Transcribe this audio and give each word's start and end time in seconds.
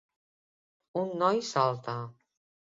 Un 1.01 1.11
noi 1.23 1.43
salta. 1.51 1.97